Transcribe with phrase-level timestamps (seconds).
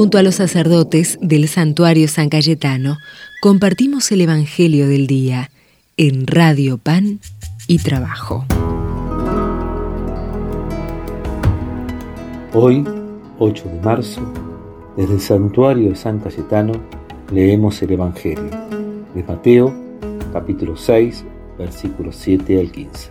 [0.00, 2.96] Junto a los sacerdotes del santuario San Cayetano,
[3.42, 5.50] compartimos el Evangelio del Día
[5.98, 7.20] en Radio Pan
[7.66, 8.46] y Trabajo.
[12.54, 12.82] Hoy,
[13.38, 14.22] 8 de marzo,
[14.96, 16.72] desde el santuario de San Cayetano,
[17.30, 18.48] leemos el Evangelio
[19.14, 19.70] de Mateo,
[20.32, 21.26] capítulo 6,
[21.58, 23.10] versículos 7 al 15.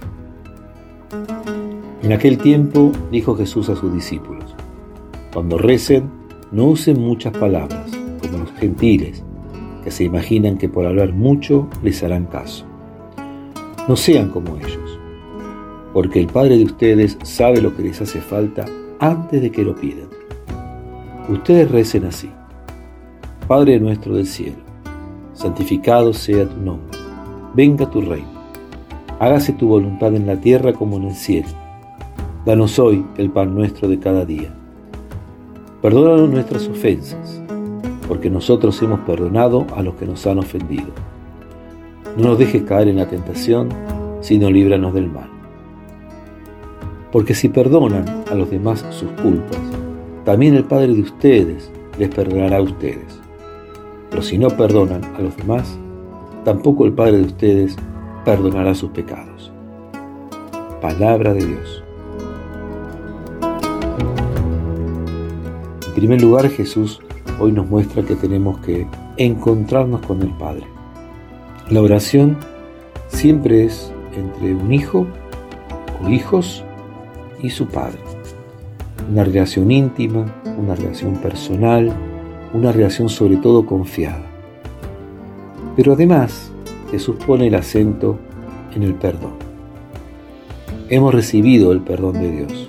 [2.02, 4.56] En aquel tiempo dijo Jesús a sus discípulos,
[5.32, 6.19] cuando recen,
[6.52, 9.23] no usen muchas palabras, como los gentiles,
[9.84, 12.66] que se imaginan que por hablar mucho les harán caso.
[13.88, 14.99] No sean como ellos,
[15.93, 18.66] porque el Padre de ustedes sabe lo que les hace falta
[18.99, 20.09] antes de que lo pidan.
[21.30, 22.30] Ustedes recen así.
[23.48, 24.57] Padre nuestro del cielo,
[25.34, 26.98] santificado sea tu nombre,
[27.55, 28.27] venga tu reino,
[29.20, 31.49] hágase tu voluntad en la tierra como en el cielo.
[32.45, 34.59] Danos hoy el pan nuestro de cada día.
[35.82, 37.42] Perdónanos nuestras ofensas,
[38.06, 40.88] porque nosotros hemos perdonado a los que nos han ofendido.
[42.18, 43.70] No nos dejes caer en la tentación,
[44.20, 45.30] sino líbranos del mal.
[47.13, 49.62] Porque si perdonan a los demás sus culpas,
[50.26, 53.21] también el Padre de ustedes les perdonará a ustedes.
[54.10, 55.80] Pero si no perdonan a los demás,
[56.43, 57.77] tampoco el Padre de ustedes
[58.26, 59.49] perdonará sus pecados.
[60.82, 61.84] Palabra de Dios.
[66.00, 67.02] Primer lugar, Jesús
[67.42, 68.88] hoy nos muestra que tenemos que
[69.18, 70.64] encontrarnos con el Padre.
[71.69, 72.38] La oración
[73.09, 75.06] siempre es entre un hijo
[76.02, 76.64] o hijos
[77.44, 78.00] y su padre.
[79.12, 80.25] Una relación íntima,
[80.58, 81.92] una relación personal,
[82.53, 84.24] una relación sobre todo confiada.
[85.75, 86.50] Pero además
[86.92, 88.18] Jesús pone el acento
[88.74, 89.34] en el perdón.
[90.88, 92.68] Hemos recibido el perdón de Dios.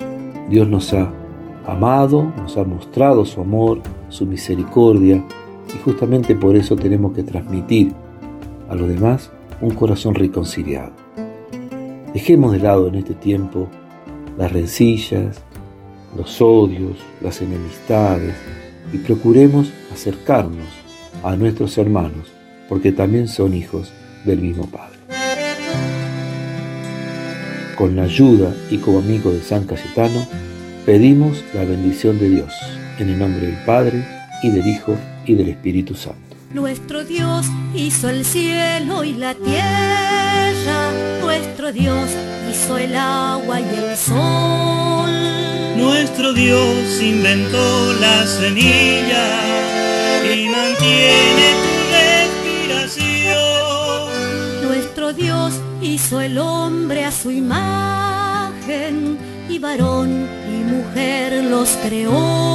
[0.49, 1.20] Dios nos ha
[1.65, 5.23] amado, nos ha mostrado su amor, su misericordia,
[5.73, 7.93] y justamente por eso tenemos que transmitir
[8.69, 9.31] a los demás
[9.61, 10.91] un corazón reconciliado.
[12.13, 13.67] Dejemos de lado en este tiempo
[14.37, 15.41] las rencillas,
[16.15, 18.35] los odios, las enemistades
[18.91, 20.67] y procuremos acercarnos
[21.23, 22.31] a nuestros hermanos
[22.67, 23.91] porque también son hijos
[24.25, 24.97] del mismo Padre.
[27.77, 30.25] Con la ayuda y como amigo de San Cayetano,
[30.85, 32.53] pedimos la bendición de Dios
[32.97, 34.05] en el nombre del Padre
[34.43, 36.35] y del Hijo y del Espíritu Santo.
[36.53, 40.91] Nuestro Dios hizo el cielo y la tierra,
[41.21, 42.09] nuestro Dios
[42.51, 45.09] hizo el agua y el sol.
[45.77, 49.29] Nuestro Dios inventó la semilla
[50.25, 51.71] y mantiene tu
[52.89, 54.67] respiración.
[54.67, 60.40] Nuestro Dios hizo el hombre a su imagen y varón
[60.71, 62.51] mujer los creó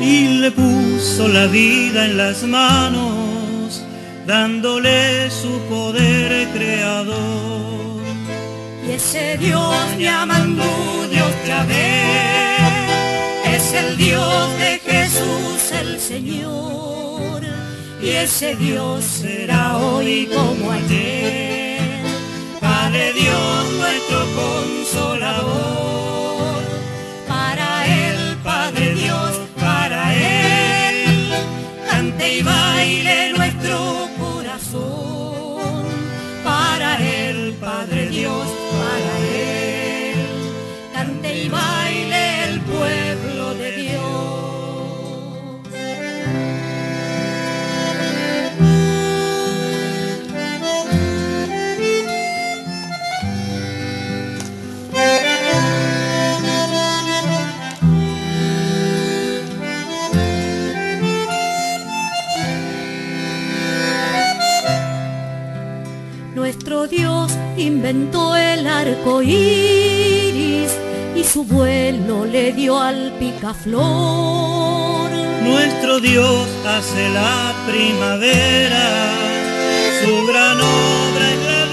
[0.00, 3.82] y le puso la vida en las manos,
[4.26, 8.02] dándole su poder creador.
[8.86, 10.64] Y ese Dios llamando
[11.10, 12.56] Dios Yahvé,
[13.54, 17.42] es el Dios de Jesús el Señor.
[18.02, 21.80] Y ese Dios será hoy como ayer,
[22.60, 24.24] Padre Dios nuestro
[66.34, 70.70] Nuestro Dios inventó el arco iris
[71.16, 75.10] y su vuelo le dio al picaflor.
[75.42, 79.12] Nuestro Dios hace la primavera,
[80.04, 81.64] su gran obra es la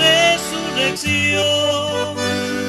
[0.88, 2.16] resurrección.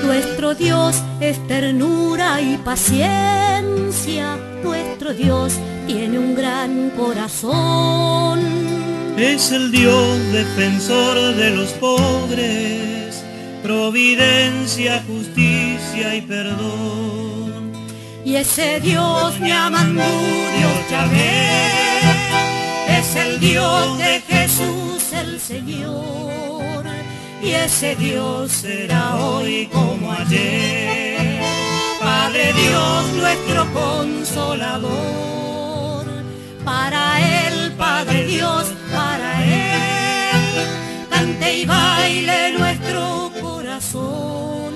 [0.05, 5.53] Nuestro Dios es ternura y paciencia, nuestro Dios
[5.87, 8.86] tiene un gran corazón
[9.17, 13.25] es el Dios defensor de los pobres,
[13.63, 17.73] providencia, justicia y perdón.
[18.25, 21.49] Y ese Dios llamando Dios Yahvé,
[22.99, 26.85] es el Dios de Jesús el Señor.
[27.43, 31.41] Y ese Dios será hoy como ayer,
[32.01, 35.17] Padre Dios nuestro consolador
[38.27, 38.86] Dios para Él.
[38.86, 38.86] Cante
[41.67, 44.73] baile nuestro corazón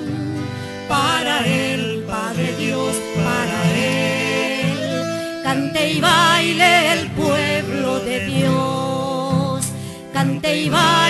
[0.88, 5.42] para Él, Padre Dios para Él.
[5.42, 9.64] Cante y baile el pueblo de Dios.
[10.12, 11.10] Cante y baile